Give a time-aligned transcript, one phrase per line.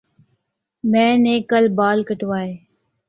[0.83, 2.51] میں نے کل بال کٹوائے